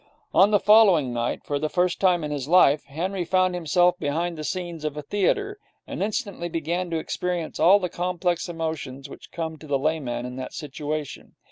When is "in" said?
2.23-2.31, 10.25-10.37